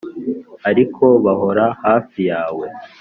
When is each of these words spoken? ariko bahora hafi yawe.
ariko 0.69 1.03
bahora 1.25 1.65
hafi 1.83 2.19
yawe. 2.31 2.65